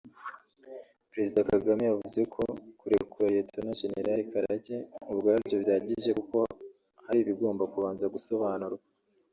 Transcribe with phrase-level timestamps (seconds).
[1.11, 2.43] Perezida Kagame yavuze ko
[2.79, 4.77] kurekura Lt Gen Karake
[5.11, 6.37] ubwabyo bidahagije kuko
[7.05, 8.85] hari ibigomba kubanza gusobanurwa